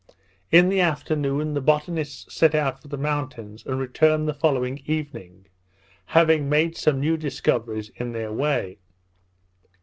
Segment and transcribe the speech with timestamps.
[0.49, 5.45] In the afternoon, the botanists set out for the mountains, and returned the following evening,
[6.05, 8.79] having made some new discoveries in their way.